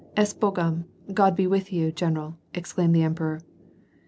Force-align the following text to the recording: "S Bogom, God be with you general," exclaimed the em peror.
"S 0.27 0.33
Bogom, 0.33 0.85
God 1.13 1.35
be 1.35 1.45
with 1.45 1.71
you 1.71 1.91
general," 1.91 2.39
exclaimed 2.55 2.95
the 2.95 3.03
em 3.03 3.13
peror. 3.13 3.43